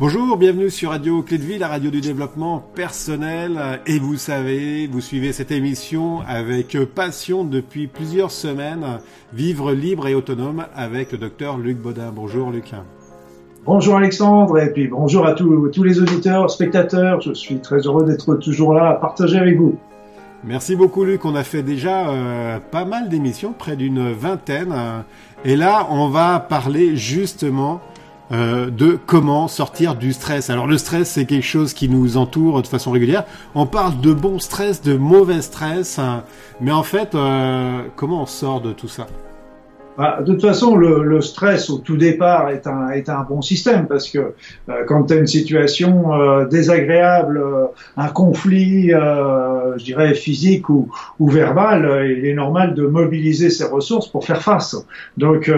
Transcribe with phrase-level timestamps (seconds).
[0.00, 3.80] Bonjour, bienvenue sur Radio Clé de Vie, la radio du développement personnel.
[3.86, 8.98] Et vous savez, vous suivez cette émission avec passion depuis plusieurs semaines.
[9.32, 12.10] Vivre libre et autonome avec le docteur Luc Baudin.
[12.12, 12.72] Bonjour Luc.
[13.64, 17.20] Bonjour Alexandre et puis bonjour à tous, tous les auditeurs, spectateurs.
[17.20, 19.78] Je suis très heureux d'être toujours là à partager avec vous.
[20.42, 24.74] Merci beaucoup Luc, on a fait déjà euh, pas mal d'émissions, près d'une vingtaine.
[25.44, 27.80] Et là, on va parler justement
[28.34, 30.50] euh, de comment sortir du stress.
[30.50, 33.24] Alors le stress, c'est quelque chose qui nous entoure de façon régulière.
[33.54, 36.24] On parle de bon stress, de mauvais stress, hein.
[36.60, 39.06] mais en fait, euh, comment on sort de tout ça?
[39.96, 43.42] Bah, de toute façon, le, le, stress au tout départ est un, est un bon
[43.42, 49.84] système parce que euh, quand tu as une situation euh, désagréable, euh, un conflit, je
[49.84, 54.76] dirais physique ou, ou verbal, il est normal de mobiliser ses ressources pour faire face.
[55.16, 55.50] Donc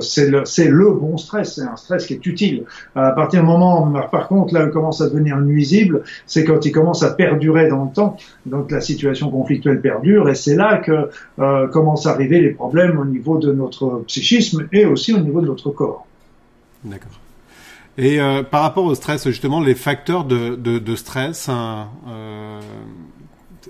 [0.00, 2.64] c'est le, le bon stress, c'est un stress qui est utile.
[2.94, 6.72] À partir du moment, par contre, là, il commence à devenir nuisible, c'est quand il
[6.72, 8.16] commence à perdurer dans le temps.
[8.46, 11.10] Donc la situation conflictuelle perdure et c'est là que
[11.68, 15.46] commencent à arriver les problèmes au niveau de notre psychisme et aussi au niveau de
[15.46, 16.06] notre corps.
[16.84, 17.18] D'accord.
[17.98, 22.60] Et euh, par rapport au stress, justement, les facteurs de, stress, hein, euh,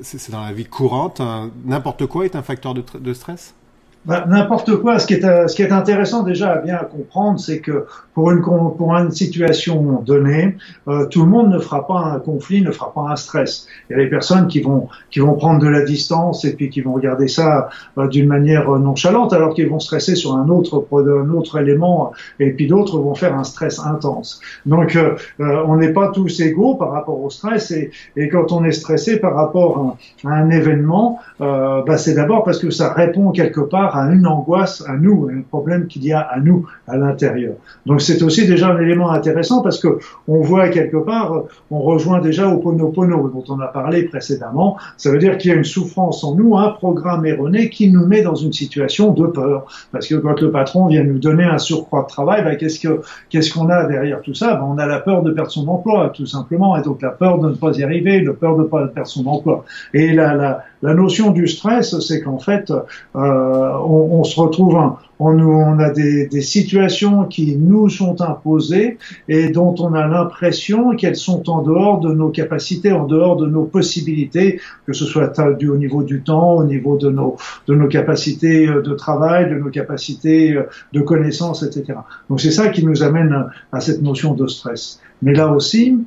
[0.02, 1.20] c'est dans la vie courante.
[1.20, 1.50] Hein.
[1.64, 3.54] N'importe quoi est un facteur de stress?
[4.04, 4.98] Bah, N'importe quoi.
[4.98, 8.42] Ce qui, est, ce qui est intéressant déjà à bien comprendre, c'est que pour une,
[8.42, 10.56] pour une situation donnée,
[10.88, 13.66] euh, tout le monde ne fera pas un conflit, ne fera pas un stress.
[13.88, 16.70] Il y a des personnes qui vont, qui vont prendre de la distance et puis
[16.70, 20.86] qui vont regarder ça euh, d'une manière nonchalante, alors qu'ils vont stresser sur un autre,
[20.92, 24.40] un autre élément, et puis d'autres vont faire un stress intense.
[24.66, 28.64] Donc, euh, on n'est pas tous égaux par rapport au stress, et, et quand on
[28.64, 33.30] est stressé par rapport à, à un événement, bah, c'est d'abord parce que ça répond
[33.30, 36.96] quelque part à une angoisse à nous, un problème qu'il y a à nous à
[36.96, 37.54] l'intérieur.
[37.86, 42.20] Donc c'est aussi déjà un élément intéressant parce que on voit quelque part, on rejoint
[42.20, 44.76] déjà au ponopono dont on a parlé précédemment.
[44.96, 48.06] Ça veut dire qu'il y a une souffrance en nous, un programme erroné qui nous
[48.06, 49.66] met dans une situation de peur.
[49.92, 53.00] Parce que quand le patron vient nous donner un surcroît de travail, ben, qu'est-ce que
[53.28, 54.54] qu'est-ce qu'on a derrière tout ça?
[54.54, 57.38] Ben, On a la peur de perdre son emploi, tout simplement, et donc la peur
[57.38, 59.64] de ne pas y arriver, la peur de ne pas perdre son emploi.
[59.94, 62.80] Et la, la, la notion du stress, c'est qu'en fait, euh,
[63.14, 64.78] on, on, se retrouve,
[65.18, 68.96] on, on a des, des, situations qui nous sont imposées
[69.28, 73.46] et dont on a l'impression qu'elles sont en dehors de nos capacités, en dehors de
[73.46, 77.36] nos possibilités, que ce soit du, au niveau du temps, au niveau de nos,
[77.66, 80.64] de nos capacités euh, de travail, de nos capacités euh,
[80.94, 81.98] de connaissance, etc.
[82.30, 85.00] Donc c'est ça qui nous amène à cette notion de stress.
[85.20, 85.98] Mais là aussi,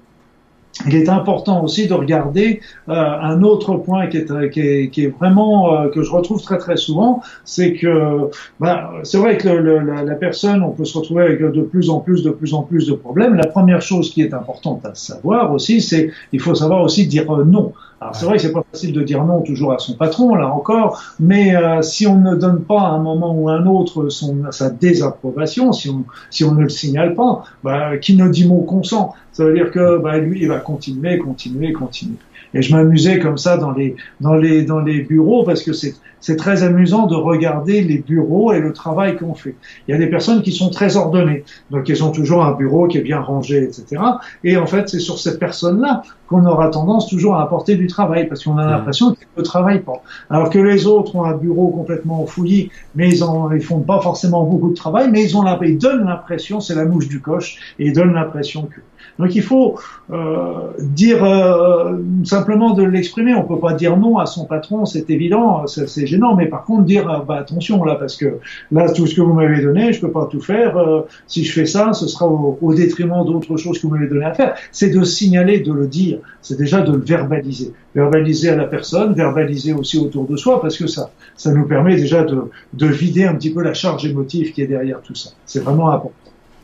[0.88, 5.06] il est important aussi de regarder euh, un autre point qui est, qui est, qui
[5.06, 8.29] est vraiment euh, que je retrouve très très souvent, c'est que
[8.59, 11.89] bah, c'est vrai que le, la, la, personne, on peut se retrouver avec de plus
[11.89, 13.35] en plus, de plus en plus de problèmes.
[13.35, 17.31] La première chose qui est importante à savoir aussi, c'est il faut savoir aussi dire
[17.31, 17.73] euh, non.
[18.03, 20.49] Alors c'est vrai que c'est pas facile de dire non toujours à son patron, là
[20.49, 24.09] encore, mais euh, si on ne donne pas à un moment ou à un autre
[24.09, 28.45] son, sa désapprobation, si on, si on ne le signale pas, bah, qui ne dit
[28.45, 32.17] mot consent, ça veut dire que bah, lui, il va continuer, continuer, continuer.
[32.53, 35.95] Et je m'amusais comme ça dans les, dans les, dans les bureaux parce que c'est,
[36.23, 39.56] c'est très amusant de regarder les bureaux et le travail qu'on fait.
[39.88, 42.88] Il y a des personnes qui sont très ordonnées, donc ils ont toujours un bureau
[42.88, 44.01] qui est bien rangé, etc.
[44.45, 48.29] Et en fait, c'est sur cette personne-là qu'on aura tendance toujours à apporter du travail
[48.29, 48.69] parce qu'on a mmh.
[48.69, 50.01] l'impression qu'ils ne travaillent pas.
[50.29, 54.00] Alors que les autres ont un bureau complètement fouillis, mais ils en, ils font pas
[54.00, 57.75] forcément beaucoup de travail, mais ils ont ils donnent l'impression, c'est la mouche du coche,
[57.79, 58.79] et ils donnent l'impression que.
[59.19, 59.75] Donc il faut
[60.12, 63.35] euh, dire euh, simplement de l'exprimer.
[63.35, 66.35] On peut pas dire non à son patron, c'est évident, c'est gênant.
[66.35, 68.38] Mais par contre dire euh, bah, attention là parce que
[68.72, 70.78] là tout ce que vous m'avez donné, je peux pas tout faire.
[70.78, 74.25] Euh, si je fais ça, ce sera au, détriment d'autres choses que vous m'avez donné
[74.25, 74.56] à faire.
[74.72, 76.19] C'est de signaler, de le dire.
[76.41, 80.78] C'est déjà de le verbaliser, verbaliser à la personne, verbaliser aussi autour de soi parce
[80.78, 84.51] que ça, ça nous permet déjà de, de vider un petit peu la charge émotive
[84.53, 85.31] qui est derrière tout ça.
[85.45, 86.13] C'est vraiment important.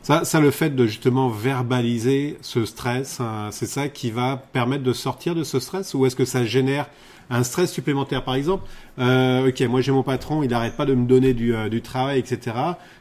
[0.02, 4.82] Ça, ça, le fait de justement verbaliser ce stress, hein, c'est ça qui va permettre
[4.82, 6.86] de sortir de ce stress ou est-ce que ça génère
[7.30, 8.64] un stress supplémentaire Par exemple,
[8.98, 11.80] euh, ok, moi j'ai mon patron, il n'arrête pas de me donner du, euh, du,
[11.80, 12.56] travail, etc.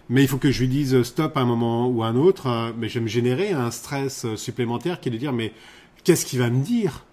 [0.08, 2.48] Mais il faut que je lui dise stop à un moment ou à un autre.
[2.48, 5.52] Hein, mais je vais me générer un stress supplémentaire qui est de dire mais
[6.04, 7.06] qu'est-ce qu'il va me dire?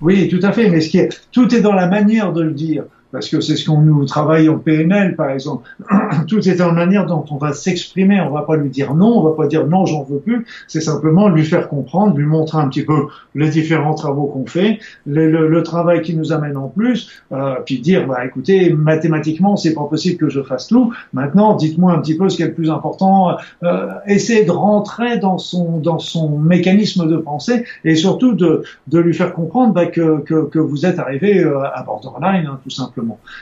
[0.00, 0.68] Oui, tout à fait.
[0.68, 2.84] Mais ce qui est, tout est dans la manière de le dire.
[3.12, 5.68] Parce que c'est ce qu'on nous travaille en PNL, par exemple.
[6.28, 8.20] Tout est en manière dont on va s'exprimer.
[8.20, 10.46] On va pas lui dire non, on va pas dire non, j'en veux plus.
[10.68, 14.78] C'est simplement lui faire comprendre, lui montrer un petit peu les différents travaux qu'on fait,
[15.06, 19.56] le, le, le, travail qui nous amène en plus, euh, puis dire, bah écoutez, mathématiquement,
[19.56, 20.92] c'est pas possible que je fasse tout.
[21.12, 23.36] Maintenant, dites-moi un petit peu ce qui est le plus important.
[23.62, 28.98] Euh, essayez de rentrer dans son dans son mécanisme de pensée et surtout de de
[28.98, 32.70] lui faire comprendre bah, que, que, que vous êtes arrivé euh, à borderline, hein, tout
[32.70, 32.99] simplement.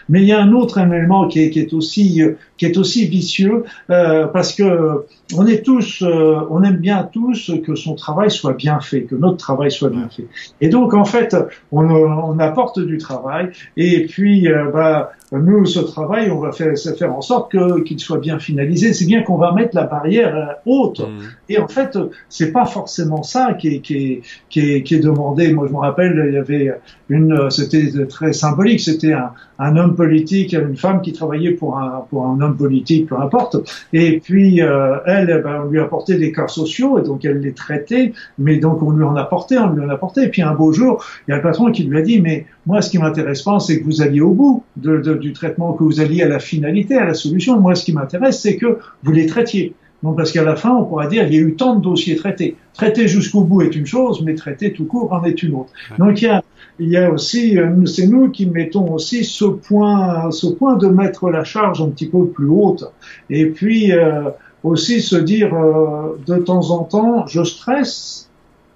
[0.09, 2.23] Mais il y a un autre élément qui est, qui est aussi
[2.57, 5.05] qui est aussi vicieux euh, parce que
[5.37, 9.15] on est tous, euh, on aime bien tous que son travail soit bien fait, que
[9.15, 10.27] notre travail soit bien fait.
[10.61, 11.37] Et donc en fait,
[11.71, 16.73] on, on apporte du travail et puis euh, bah nous, ce travail, on va faire,
[16.99, 18.95] faire en sorte que qu'il soit bien finalisé.
[18.95, 21.01] C'est bien qu'on va mettre la barrière euh, haute.
[21.01, 21.23] Mmh.
[21.51, 21.99] Et en fait,
[22.31, 25.53] c'est pas forcément ça qui est, qui est, qui est, qui est demandé.
[25.53, 26.73] Moi, je me rappelle, il y avait
[27.11, 28.81] une, c'était très symbolique.
[28.81, 33.09] C'était un, un, homme politique, une femme qui travaillait pour un, pour un homme politique,
[33.09, 33.57] peu importe.
[33.93, 37.41] Et puis euh, elle, eh ben, on lui apportait des cas sociaux et donc elle
[37.41, 38.13] les traitait.
[38.39, 40.25] Mais donc on lui en apportait, on lui en apportait.
[40.25, 42.47] Et puis un beau jour, il y a le patron qui lui a dit, mais
[42.67, 45.85] moi, ce qui m'intéresse pas, c'est que vous alliez au bout de, du traitement, que
[45.85, 47.59] vous alliez à la finalité, à la solution.
[47.61, 49.75] Moi, ce qui m'intéresse, c'est que vous les traitiez.
[50.03, 52.17] Donc, parce qu'à la fin, on pourra dire, il y a eu tant de dossiers
[52.17, 52.57] traités.
[52.73, 55.71] Traiter jusqu'au bout est une chose, mais traiter tout court en est une autre.
[55.99, 56.45] Donc, il y a,
[56.79, 60.87] il y a aussi, euh, c'est nous qui mettons aussi ce point, ce point de
[60.87, 62.85] mettre la charge un petit peu plus haute.
[63.29, 64.31] Et puis, euh,
[64.63, 68.29] aussi se dire, euh, de temps en temps, je stresse,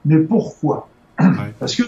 [0.04, 0.88] mais pourquoi?
[1.60, 1.84] Parce que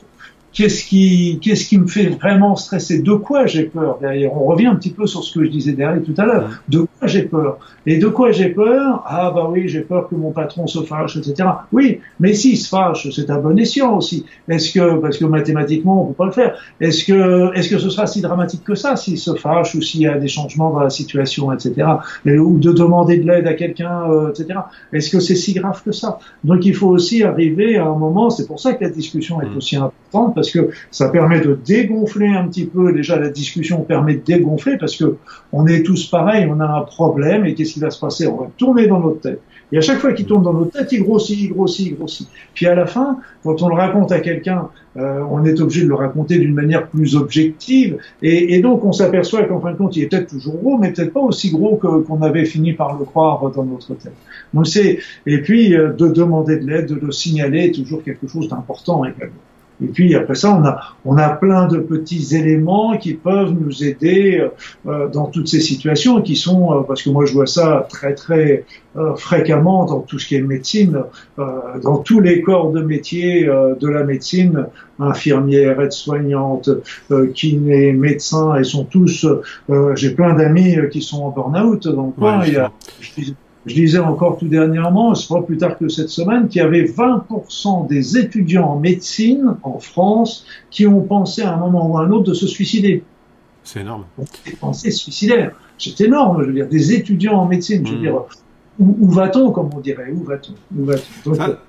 [0.55, 3.03] Qu'est-ce qui, qu'est-ce qui me fait vraiment stresser?
[3.03, 4.33] De quoi j'ai peur derrière?
[4.33, 6.62] On revient un petit peu sur ce que je disais derrière tout à l'heure.
[6.69, 7.59] De quoi j'ai peur?
[7.87, 9.03] Et de quoi j'ai peur?
[9.05, 11.49] Ah bah oui, j'ai peur que mon patron se fâche, etc.
[11.73, 14.27] Oui, mais s'il se fâche, c'est un bon escient aussi.
[14.49, 16.56] Est-ce que, parce que mathématiquement, on peut pas le faire.
[16.81, 20.03] Est-ce que, est-ce que ce sera si dramatique que ça s'il se fâche ou s'il
[20.03, 21.89] y a des changements dans la situation, etc.
[22.27, 24.61] ou de demander de l'aide à quelqu'un, euh, etc.
[24.93, 26.21] Est-ce que c'est si grave que ça?
[26.45, 28.31] Donc il faut aussi arriver à un moment.
[28.31, 29.56] C'est pour ça que la discussion est mm.
[29.56, 30.04] aussi importante
[30.34, 32.93] parce que ça permet de dégonfler un petit peu.
[32.93, 35.16] Déjà, la discussion permet de dégonfler parce que
[35.52, 38.26] on est tous pareils, on a un problème et qu'est-ce qui va se passer?
[38.26, 39.40] On va tourner dans notre tête.
[39.72, 42.28] Et à chaque fois qu'il tourne dans notre tête, il grossit, il grossit, il grossit.
[42.55, 45.88] Puis à la fin, quand on le raconte à quelqu'un, euh, on est obligé de
[45.88, 47.99] le raconter d'une manière plus objective.
[48.22, 51.12] Et, donc on s'aperçoit qu'en fin de compte, il est peut-être toujours gros, mais peut-être
[51.12, 54.12] pas aussi gros qu'on avait fini par le croire dans notre tête.
[54.52, 58.49] Donc c'est et puis euh, de demander de l'aide, de le signaler, toujours quelque chose
[58.49, 59.34] d'important également.
[59.82, 63.82] Et puis après ça, on a, on a plein de petits éléments qui peuvent nous
[63.82, 64.47] aider
[64.87, 68.15] euh, dans toutes ces situations qui sont, euh, parce que moi je vois ça très
[68.15, 68.65] très
[68.97, 71.03] euh, fréquemment dans tout ce qui est médecine,
[71.41, 71.44] euh,
[71.82, 74.67] dans tous les corps de métier euh, de la médecine,
[75.00, 76.70] infirmières, aides-soignantes,
[77.35, 79.27] kinés, médecins, ils sont tous,
[79.97, 81.88] j'ai plein d'amis qui sont en burn-out.
[81.88, 82.70] Donc ouais, il y a,
[83.00, 83.11] je
[83.72, 87.87] disais encore tout dernièrement, ce pas plus tard que cette semaine, qu'il y avait 20%
[87.88, 92.11] des étudiants en médecine en France qui ont pensé à un moment ou à un
[92.11, 93.02] autre de se suicider.
[93.62, 94.05] C'est énorme.
[94.44, 95.52] Des pensées suicidaires.
[95.78, 98.02] C'est énorme, je veux dire, des étudiants en médecine, je veux mmh.
[98.02, 98.20] dire,
[98.78, 100.96] où, où va-t-on, comme on dirait, où va-t-on va
[101.34, 101.60] Ça,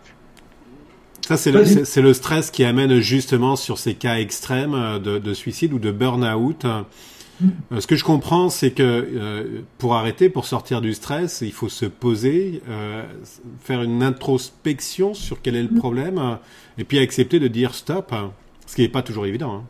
[1.22, 5.74] ça c'est le, le, stress qui amène justement sur ces cas extrêmes de, de suicide
[5.74, 6.66] ou de burn-out.
[7.42, 11.52] Euh, ce que je comprends, c'est que euh, pour arrêter, pour sortir du stress, il
[11.52, 13.04] faut se poser, euh,
[13.60, 16.38] faire une introspection sur quel est le problème,
[16.78, 18.14] et puis accepter de dire stop,
[18.66, 19.54] ce qui n'est pas toujours évident.
[19.54, 19.64] Hein.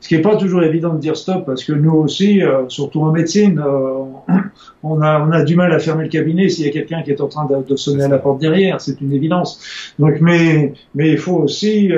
[0.00, 3.12] Ce qui n'est pas toujours évident de dire stop, parce que nous aussi, surtout en
[3.12, 3.60] médecine,
[4.82, 7.10] on, a, on a du mal à fermer le cabinet s'il y a quelqu'un qui
[7.10, 9.92] est en train de, de sonner à la porte derrière, c'est une évidence.
[9.98, 11.90] Donc, mais, mais il faut aussi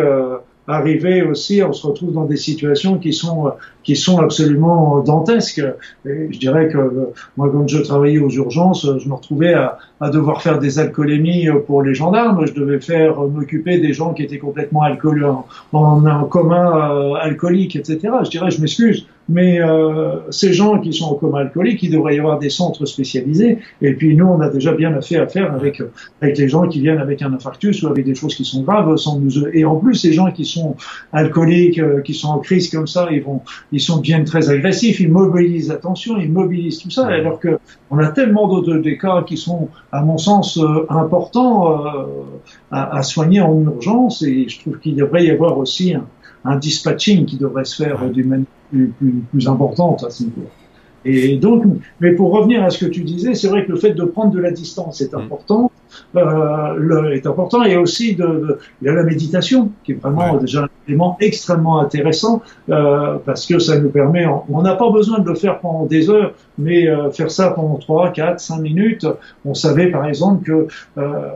[0.68, 3.50] arriver aussi, on se retrouve dans des situations qui sont
[3.82, 5.64] qui sont absolument dantesques.
[6.04, 10.42] Je dirais que moi, quand je travaillais aux urgences, je me retrouvais à, à devoir
[10.42, 12.46] faire des alcoolémies pour les gendarmes.
[12.46, 17.76] Je devais faire m'occuper des gens qui étaient complètement alcool en, en commun euh, alcoolique,
[17.76, 17.98] etc.
[18.24, 22.16] Je dirais, je m'excuse, mais euh, ces gens qui sont en coma alcoolique, il devrait
[22.16, 23.58] y avoir des centres spécialisés.
[23.80, 25.82] Et puis nous, on a déjà bien fait affaire avec
[26.20, 28.94] avec les gens qui viennent avec un infarctus ou avec des choses qui sont graves
[28.96, 29.46] sans nous.
[29.54, 30.57] Et en plus, ces gens qui sont
[31.12, 33.40] alcooliques, euh, qui sont en crise comme ça, ils vont
[33.72, 37.58] ils sont bien très agressifs, ils mobilisent l'attention, ils mobilisent tout ça, alors que
[37.90, 42.04] on a tellement d'autres des cas qui sont, à mon sens, euh, importants euh,
[42.70, 46.06] à, à, soigner en urgence, et je trouve qu'il devrait y avoir aussi un,
[46.44, 50.48] un, dispatching qui devrait se faire d'une manière plus, plus, plus, importante à ce niveau.
[51.04, 51.64] Et donc,
[52.00, 54.32] mais pour revenir à ce que tu disais, c'est vrai que le fait de prendre
[54.32, 55.18] de la distance est mm.
[55.18, 55.70] important,
[56.16, 60.36] euh, le, est important, et aussi de, il y a la méditation qui est vraiment
[60.36, 65.20] déjà un élément extrêmement intéressant euh, parce que ça nous permet, on n'a pas besoin
[65.20, 69.06] de le faire pendant des heures, mais euh, faire ça pendant 3, 4, 5 minutes,
[69.44, 70.66] on savait par exemple que
[70.98, 71.28] euh,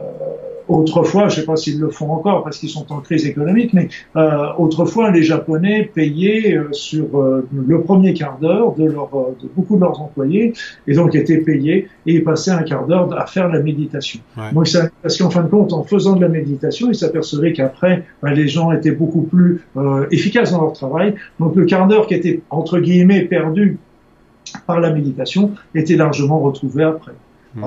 [0.68, 3.72] autrefois, je ne sais pas s'ils le font encore parce qu'ils sont en crise économique,
[3.72, 9.10] mais euh, autrefois les Japonais payaient euh, sur euh, le premier quart d'heure de, leur,
[9.14, 10.52] euh, de beaucoup de leurs employés
[10.86, 14.20] et donc étaient payés et ils passaient un quart d'heure à faire la méditation.
[14.52, 18.04] Donc ça, parce qu'en fin de compte, en faisant de la méditation, ils s'apercevaient qu'après
[18.22, 19.62] ben, les gens étaient beaucoup plus
[20.10, 21.14] efficaces dans leur travail.
[21.40, 23.78] Donc le quart d'heure qui était entre guillemets perdu
[24.66, 27.12] par la méditation était largement retrouvé après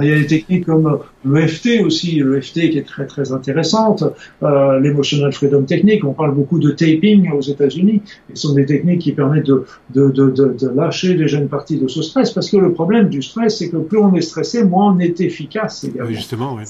[0.01, 4.03] il y a des techniques comme l'EFT aussi, l'EFT qui est très très intéressante,
[4.43, 6.03] euh, l'emotional freedom technique.
[6.03, 8.01] On parle beaucoup de taping aux États-Unis.
[8.29, 11.77] Et ce sont des techniques qui permettent de, de, de, de, lâcher déjà une partie
[11.77, 12.31] de ce stress.
[12.31, 15.21] Parce que le problème du stress, c'est que plus on est stressé, moins on est
[15.21, 15.83] efficace.
[15.83, 16.09] Également.
[16.09, 16.63] Oui, justement, oui.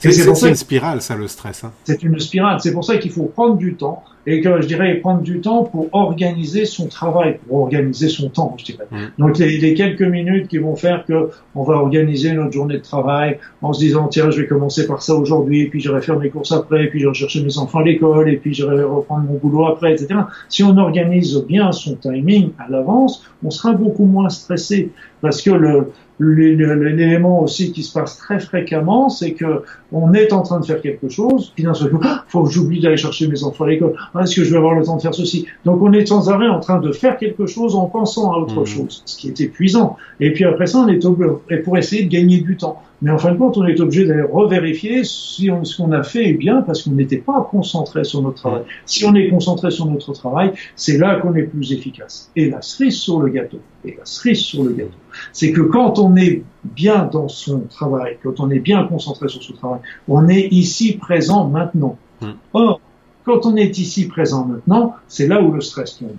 [0.00, 1.64] C'est une spirale, ça, le stress.
[1.64, 1.72] Hein.
[1.84, 2.58] C'est une spirale.
[2.60, 5.64] C'est pour ça qu'il faut prendre du temps et que je dirais prendre du temps
[5.64, 8.86] pour organiser son travail, pour organiser son temps, je dirais.
[8.90, 8.96] Mm.
[9.18, 12.82] Donc les, les, quelques minutes qui vont faire que on va organiser notre journée de
[12.82, 16.30] travail en se disant tiens je vais commencer par ça aujourd'hui, puis j'irai faire mes
[16.30, 19.38] courses après, puis je vais chercher mes enfants à l'école, et puis j'irai reprendre mon
[19.38, 20.20] boulot après, etc.
[20.48, 25.50] Si on organise bien son timing à l'avance, on sera beaucoup moins stressé parce que
[25.50, 30.64] le l'élément aussi qui se passe très fréquemment, c'est que on est en train de
[30.64, 33.64] faire quelque chose, puis d'un seul coup, ah, faut que j'oublie d'aller chercher mes enfants
[33.64, 33.94] à l'école.
[34.14, 35.46] Ah, est-ce que je vais avoir le temps de faire ceci?
[35.64, 38.62] Donc on est sans arrêt en train de faire quelque chose en pensant à autre
[38.62, 38.66] mmh.
[38.66, 39.96] chose, ce qui est épuisant.
[40.20, 42.82] Et puis après ça, on est obligé, et pour essayer de gagner du temps.
[43.02, 46.04] Mais en fin de compte, on est obligé d'aller revérifier si on, ce qu'on a
[46.04, 48.62] fait est bien parce qu'on n'était pas concentré sur notre travail.
[48.86, 52.30] Si on est concentré sur notre travail, c'est là qu'on est plus efficace.
[52.36, 54.98] Et la cerise sur le gâteau, et la cerise sur le gâteau,
[55.32, 59.42] c'est que quand on est bien dans son travail, quand on est bien concentré sur
[59.42, 61.98] son travail, on est ici présent maintenant.
[62.20, 62.34] Hmm.
[62.52, 62.80] Or,
[63.24, 66.10] quand on est ici présent maintenant, c'est là où le stress tombe.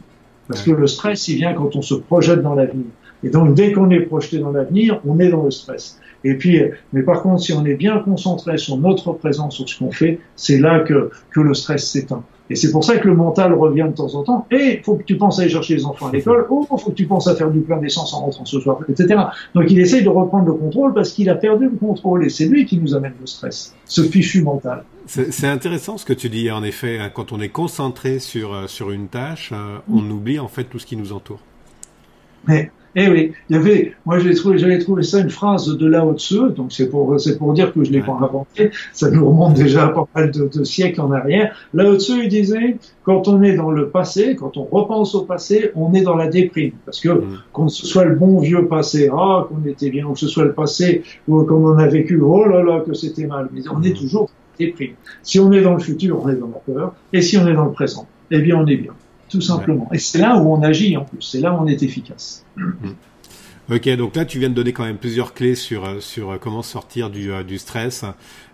[0.49, 2.87] Parce que le stress, il vient quand on se projette dans l'avenir.
[3.23, 5.99] Et donc, dès qu'on est projeté dans l'avenir, on est dans le stress.
[6.23, 6.61] Et puis,
[6.93, 10.19] mais par contre, si on est bien concentré sur notre présence, sur ce qu'on fait,
[10.35, 12.23] c'est là que, que le stress s'éteint.
[12.49, 14.47] Et c'est pour ça que le mental revient de temps en temps.
[14.51, 16.45] Et faut que tu penses à aller chercher les enfants à l'école.
[16.49, 19.21] Oh, faut que tu penses à faire du plein d'essence en rentrant ce soir, etc.
[19.55, 22.25] Donc il essaye de reprendre le contrôle parce qu'il a perdu le contrôle.
[22.25, 24.83] Et c'est lui qui nous amène le stress, ce fichu mental.
[25.05, 26.51] C'est intéressant ce que tu dis.
[26.51, 30.39] En effet, hein, quand on est concentré sur euh, sur une tâche, euh, on oublie
[30.39, 31.39] en fait tout ce qui nous entoure.
[32.47, 36.13] Mais eh oui, il y avait, moi j'avais trouvé, trouvé ça une phrase de Lao
[36.15, 39.55] Tzu, donc c'est pour, c'est pour dire que je l'ai pas inventé, ça nous remonte
[39.55, 41.55] déjà à pas mal de, siècles en arrière.
[41.73, 45.71] Lao Tzu, il disait, quand on est dans le passé, quand on repense au passé,
[45.75, 47.39] on est dans la déprime, parce que mm.
[47.51, 50.45] qu'on ce soit le bon vieux passé, ah, qu'on était bien, ou que ce soit
[50.45, 53.81] le passé, ou comme on a vécu, oh là là, que c'était mal, mais on
[53.81, 53.97] est mm.
[53.97, 54.93] toujours dans la déprime.
[55.23, 57.55] Si on est dans le futur, on est dans la peur, et si on est
[57.55, 58.93] dans le présent, eh bien on est bien
[59.33, 59.89] tout simplement.
[59.91, 62.45] Et c'est là où on agit en plus, c'est là où on est efficace.
[62.55, 62.91] Mm.
[63.71, 66.37] Ok, donc là tu viens de donner quand même plusieurs clés sur euh, sur euh,
[66.37, 68.05] comment sortir du, euh, du stress.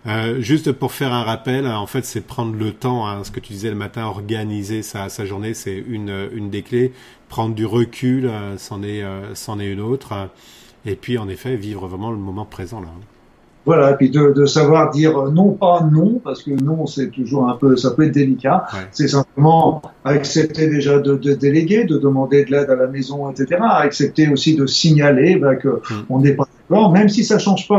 [0.06, 3.06] Euh, juste pour faire un rappel, en fait, c'est prendre le temps.
[3.06, 6.62] Hein, ce que tu disais le matin, organiser sa, sa journée, c'est une une des
[6.62, 6.92] clés.
[7.28, 10.30] Prendre du recul, c'en est c'en est une autre.
[10.86, 12.88] Et puis en effet, vivre vraiment le moment présent là.
[13.70, 17.48] Voilà, et puis de, de, savoir dire non pas non, parce que non c'est toujours
[17.48, 18.66] un peu, ça peut être délicat.
[18.90, 23.60] C'est simplement accepter déjà de, de, déléguer, de demander de l'aide à la maison, etc.
[23.62, 26.06] Accepter aussi de signaler bah, que mm.
[26.08, 27.78] on n'est pas d'accord, même si ça change pas,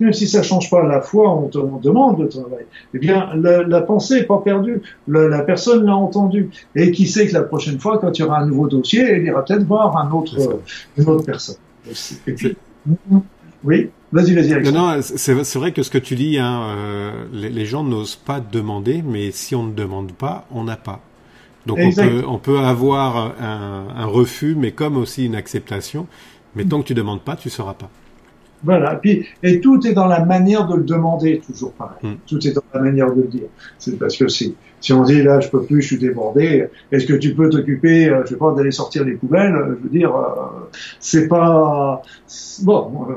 [0.00, 2.64] même si ça change pas la foi, on, te, demande de travail.
[2.94, 7.26] Eh bien, la, la pensée est pas perdue, la, personne l'a entendu, et qui sait
[7.26, 9.98] que la prochaine fois, quand il y aura un nouveau dossier, elle ira peut-être voir
[9.98, 10.62] un autre,
[10.96, 11.56] une autre personne.
[12.26, 12.56] Et puis,
[13.64, 13.90] oui.
[14.16, 14.72] Vas-y, vas-y.
[14.72, 19.02] Non, c'est vrai que ce que tu dis, hein, euh, les, gens n'osent pas demander,
[19.06, 21.00] mais si on ne demande pas, on n'a pas.
[21.66, 26.06] Donc on peut, on peut, avoir un, un, refus, mais comme aussi une acceptation.
[26.54, 27.90] Mais tant que tu demandes pas, tu sauras pas.
[28.62, 28.94] Voilà.
[28.94, 31.98] Puis, et tout est dans la manière de le demander, toujours pareil.
[32.02, 32.14] Hmm.
[32.26, 33.48] Tout est dans la manière de le dire.
[33.78, 34.54] C'est parce que si,
[34.86, 38.08] si on dit là, je peux plus, je suis débordé, est-ce que tu peux t'occuper,
[38.08, 42.02] euh, je sais pas, d'aller sortir les poubelles Je veux dire, euh, c'est pas
[42.62, 42.92] bon.
[43.10, 43.14] Euh,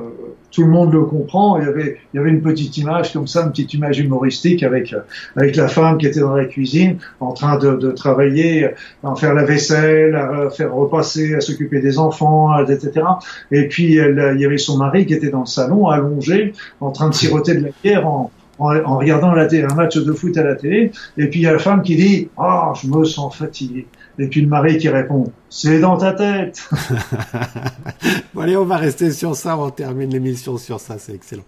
[0.50, 1.60] tout le monde le comprend.
[1.60, 4.64] Il y avait, il y avait une petite image comme ça, une petite image humoristique
[4.64, 4.96] avec
[5.36, 8.72] avec la femme qui était dans la cuisine, en train de, de travailler,
[9.04, 13.06] à faire la vaisselle, à faire repasser, à s'occuper des enfants, etc.
[13.52, 16.90] Et puis elle, il y avait son mari qui était dans le salon, allongé, en
[16.90, 20.44] train de siroter de la bière en en, regardant la un match de foot à
[20.44, 23.36] la télé, et puis il y a la femme qui dit oh je me sens
[23.36, 23.88] fatigué,
[24.18, 26.70] et puis le mari qui répond c'est dans ta tête.
[28.34, 31.46] bon allez on va rester sur ça, on termine l'émission sur ça, c'est excellent.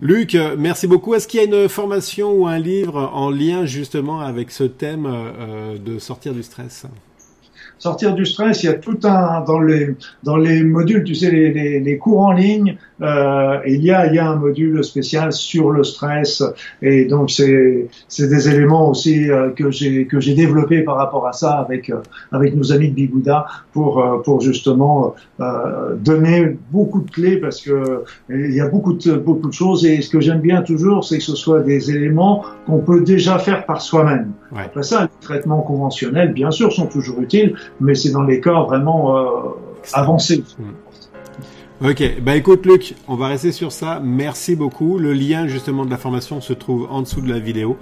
[0.00, 1.14] Luc, merci beaucoup.
[1.14, 5.06] Est-ce qu'il y a une formation ou un livre en lien justement avec ce thème
[5.06, 6.84] euh, de sortir du stress?
[7.78, 11.30] Sortir du stress, il y a tout un dans les dans les modules, tu sais
[11.30, 14.84] les, les, les cours en ligne, euh, il y a il y a un module
[14.84, 16.42] spécial sur le stress
[16.80, 21.26] et donc c'est c'est des éléments aussi euh, que j'ai que j'ai développé par rapport
[21.26, 22.00] à ça avec euh,
[22.30, 25.14] avec nos amis de Bigouda pour euh, pour justement
[26.00, 30.00] donner beaucoup de clés parce que il y a beaucoup de beaucoup de choses et
[30.00, 33.66] ce que j'aime bien toujours c'est que ce soit des éléments qu'on peut déjà faire
[33.66, 34.32] par soi-même.
[34.54, 38.62] Après ça, les traitements conventionnels bien sûr sont toujours utiles, mais c'est dans les cas
[38.62, 39.50] vraiment euh,
[39.92, 40.44] avancés.
[40.58, 41.86] Hmm.
[41.86, 44.00] Ok, bah écoute Luc, on va rester sur ça.
[44.02, 44.98] Merci beaucoup.
[44.98, 47.76] Le lien justement de la formation se trouve en dessous de la vidéo.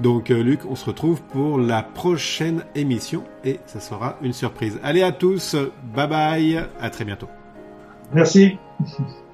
[0.00, 4.78] Donc euh, Luc, on se retrouve pour la prochaine émission et ça sera une surprise.
[4.82, 5.56] Allez à tous,
[5.94, 7.28] bye bye, à très bientôt.
[8.12, 8.58] Merci.